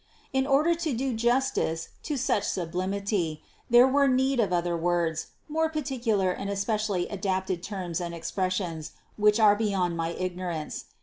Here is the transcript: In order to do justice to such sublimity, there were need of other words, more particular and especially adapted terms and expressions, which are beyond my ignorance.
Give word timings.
In 0.33 0.47
order 0.47 0.73
to 0.73 0.93
do 0.95 1.13
justice 1.13 1.89
to 2.01 2.17
such 2.17 2.43
sublimity, 2.45 3.43
there 3.69 3.87
were 3.87 4.07
need 4.07 4.39
of 4.39 4.51
other 4.51 4.75
words, 4.75 5.27
more 5.47 5.69
particular 5.69 6.31
and 6.31 6.49
especially 6.49 7.07
adapted 7.07 7.61
terms 7.61 8.01
and 8.01 8.15
expressions, 8.15 8.93
which 9.15 9.39
are 9.39 9.55
beyond 9.55 9.95
my 9.95 10.13
ignorance. 10.13 10.85